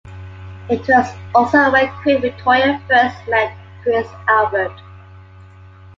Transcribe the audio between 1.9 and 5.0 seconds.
Queen Victoria first met Prince Albert.